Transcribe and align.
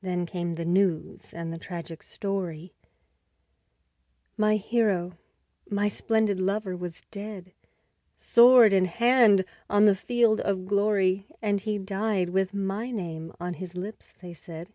Then 0.00 0.26
came 0.26 0.54
the 0.54 0.64
news 0.64 1.34
and 1.34 1.52
the 1.52 1.58
tragic 1.58 2.04
story: 2.04 2.72
My 4.36 4.54
hero, 4.54 5.18
my 5.68 5.88
splendid 5.88 6.38
lover 6.38 6.76
was 6.76 7.00
dead, 7.10 7.52
Sword 8.16 8.72
in 8.72 8.84
hand 8.84 9.44
on 9.68 9.86
the 9.86 9.96
field 9.96 10.40
of 10.42 10.66
glory, 10.66 11.26
And 11.42 11.62
he 11.62 11.78
died 11.78 12.30
with 12.30 12.54
my 12.54 12.92
name 12.92 13.32
on 13.40 13.54
his 13.54 13.74
lips, 13.74 14.14
they 14.20 14.34
said. 14.34 14.72